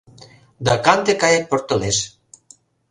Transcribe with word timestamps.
Да 0.65 0.73
канде 0.85 1.13
кайык 1.21 1.45
пöртылеш. 1.49 1.97